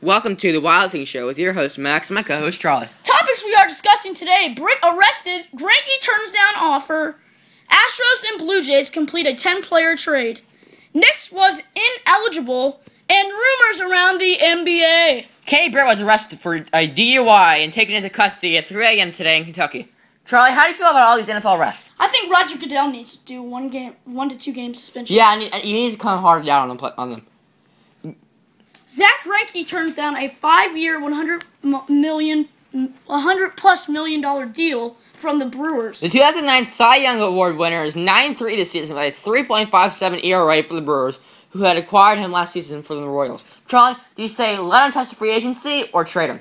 [0.00, 2.86] Welcome to the Wild Thing Show with your host Max and my co-host Charlie.
[3.02, 7.16] Topics we are discussing today: Britt arrested, Greinke turns down offer,
[7.68, 10.40] Astros and Blue Jays complete a 10-player trade,
[10.94, 11.60] Nicks was
[12.06, 12.80] ineligible,
[13.10, 15.26] and rumors around the NBA.
[15.46, 19.10] Kenny Britt was arrested for a DUI and taken into custody at 3 a.m.
[19.10, 19.88] today in Kentucky.
[20.24, 21.90] Charlie, how do you feel about all these NFL arrests?
[21.98, 25.16] I think Roger Goodell needs to do one game, one to two game suspension.
[25.16, 27.26] Yeah, need, you need to come hard down on them.
[28.90, 35.38] Zack Greinke turns down a five-year, 100 m- million, 100 plus million dollar deal from
[35.38, 36.00] the Brewers.
[36.00, 40.74] The 2009 Cy Young Award winner is 9-3 this season with a 3.57 ERA for
[40.74, 41.20] the Brewers,
[41.50, 43.44] who had acquired him last season for the Royals.
[43.66, 46.40] Charlie, do you say let him test the free agency or trade him?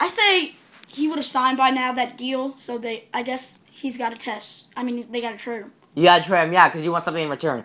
[0.00, 0.54] I say
[0.88, 4.16] he would have signed by now that deal, so they, I guess he's got to
[4.18, 4.68] test.
[4.76, 5.72] I mean, they got to trade him.
[5.96, 7.62] You gotta trade him, yeah, because you want something in return.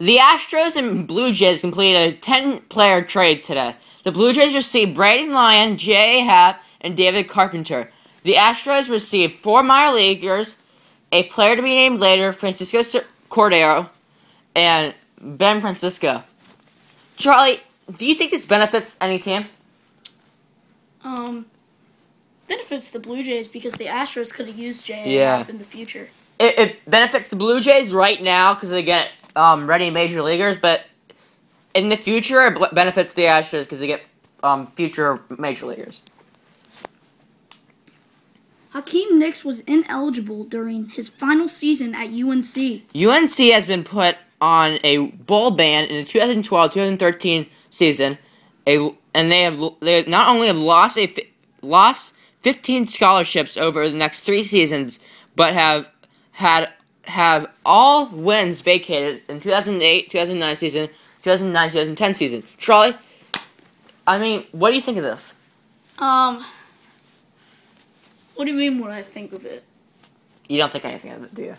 [0.00, 3.76] The Astros and Blue Jays completed a 10 player trade today.
[4.02, 7.92] The Blue Jays received Brandon Lyon, Jay Happ, and David Carpenter.
[8.22, 10.56] The Astros received four minor leaguers,
[11.12, 12.82] a player to be named later, Francisco
[13.30, 13.90] Cordero,
[14.56, 16.24] and Ben Francisco.
[17.18, 17.60] Charlie,
[17.94, 19.44] do you think this benefits any team?
[21.04, 21.44] Um,
[22.48, 25.06] benefits the Blue Jays because the Astros could have used J.A.
[25.14, 25.36] Yeah.
[25.38, 26.08] Happ in the future.
[26.38, 30.56] It, it benefits the Blue Jays right now because they get um, ready major leaguers,
[30.58, 30.82] but
[31.74, 34.02] in the future, it b- benefits the Astros because they get
[34.42, 36.00] um, future major leaguers.
[38.72, 42.82] Hakeem Nicks was ineligible during his final season at UNC.
[42.94, 48.18] UNC has been put on a bowl ban in the 2012-2013 season,
[48.66, 51.12] a, and they have they not only have lost a
[51.62, 55.00] lost 15 scholarships over the next three seasons,
[55.34, 55.88] but have
[56.32, 56.70] had
[57.10, 60.88] have all wins vacated in 2008, 2009 season,
[61.22, 62.42] 2009, 2010 season.
[62.58, 62.94] Charlie,
[64.06, 65.34] I mean, what do you think of this?
[65.98, 66.44] Um,
[68.34, 68.78] what do you mean?
[68.78, 69.64] What I think of it?
[70.48, 71.56] You don't think anything of it, do you?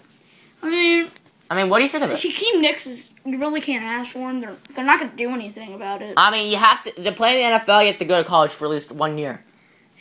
[0.63, 1.09] I mean,
[1.49, 2.21] I mean, what do you think of it?
[2.21, 4.39] Hakeem Nicks is you really can't ask for him.
[4.39, 6.13] They're they're not gonna do anything about it.
[6.17, 7.81] I mean, you have to to play in the NFL.
[7.81, 9.43] You have to go to college for at least one year.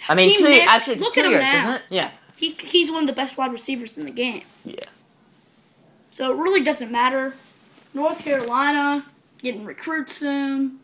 [0.09, 1.59] I mean, Hakeem two Nicks, actually look two at him years, now.
[1.59, 1.83] isn't it?
[1.91, 2.11] Yeah.
[2.37, 4.43] He he's one of the best wide receivers in the game.
[4.65, 4.85] Yeah.
[6.11, 7.35] So it really doesn't matter.
[7.95, 9.07] North Carolina
[9.39, 10.81] getting recruits soon.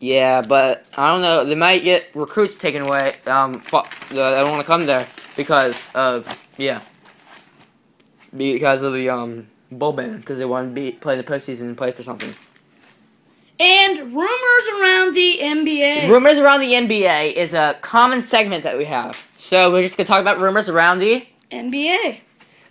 [0.00, 1.44] Yeah, but I don't know.
[1.44, 3.16] They might get recruits taken away.
[3.26, 3.62] Um,
[4.10, 6.26] they don't want to come there because of
[6.58, 6.80] yeah,
[8.36, 11.76] because of the um bowl ban because they want to be play the postseason and
[11.76, 12.34] play for something.
[13.60, 16.08] And rumors around the NBA.
[16.08, 19.24] Rumors around the NBA is a common segment that we have.
[19.38, 22.20] So we're just gonna talk about rumors around the NBA.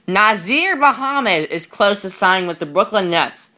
[0.08, 3.50] Nazr Mohammed is close to signing with the Brooklyn Nets.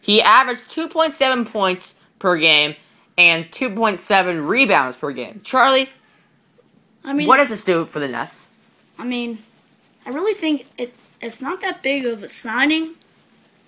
[0.00, 2.74] He averaged 2.7 points per game
[3.16, 5.40] and 2.7 rebounds per game.
[5.44, 5.88] Charlie,
[7.04, 8.46] I mean, what does this do for the Nets?
[8.98, 9.38] I mean,
[10.04, 12.94] I really think it it's not that big of a signing,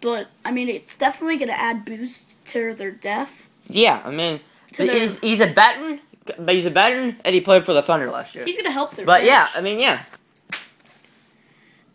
[0.00, 3.48] but I mean it's definitely gonna add boost to their depth.
[3.68, 4.40] Yeah, I mean,
[4.72, 6.00] To their- he's, he's a veteran,
[6.38, 8.44] but he's a veteran, and he played for the Thunder last year.
[8.44, 9.06] He's gonna help their.
[9.06, 9.28] But bench.
[9.28, 10.02] yeah, I mean, yeah.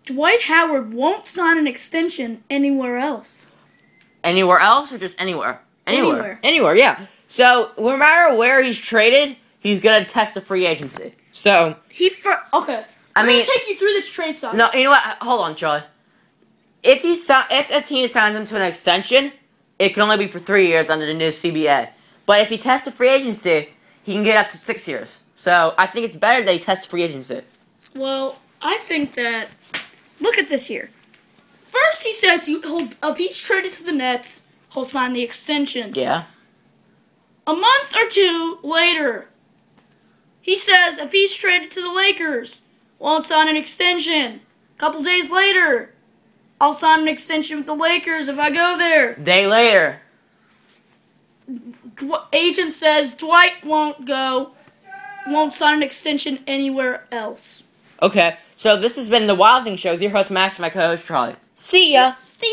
[0.07, 3.47] Dwight Howard won't sign an extension anywhere else.
[4.23, 5.61] Anywhere else or just anywhere?
[5.85, 6.13] Anywhere.
[6.13, 6.39] Anywhere.
[6.43, 7.05] Anywhere, yeah.
[7.27, 11.11] So, no matter where he's traded, he's going to test the free agency.
[11.31, 12.83] So, He for okay.
[13.15, 14.55] I I'm mean- gonna take you through this trade sign.
[14.57, 15.03] No, you know what?
[15.21, 15.83] Hold on, Charlie.
[16.83, 19.33] If he si- if a team signs him to an extension,
[19.77, 21.89] it can only be for three years under the new CBA.
[22.25, 23.69] But if he tests a free agency,
[24.03, 25.17] he can get up to six years.
[25.35, 27.41] So I think it's better that he tests free agency.
[27.95, 29.49] Well, I think that.
[30.19, 30.89] Look at this here.
[31.61, 34.41] First, he says he, he'll, if he's traded to the Nets,
[34.73, 35.91] he'll sign the extension.
[35.95, 36.25] Yeah.
[37.45, 39.27] A month or two later,
[40.41, 42.61] he says if he's traded to the Lakers,
[42.99, 44.41] won't sign an extension.
[44.75, 45.93] A Couple days later,
[46.59, 49.15] I'll sign an extension with the Lakers if I go there.
[49.15, 50.01] Day later.
[51.49, 54.51] Dw- agent says Dwight won't go,
[55.27, 57.63] won't sign an extension anywhere else.
[58.01, 60.71] Okay, so this has been the Wild Thing Show with your host Max and my
[60.71, 61.35] co-host Charlie.
[61.53, 62.15] See ya.
[62.15, 62.45] See